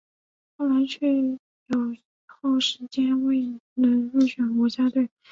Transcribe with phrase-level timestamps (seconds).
[0.57, 5.07] 后来却有一后时间未能入选国家队。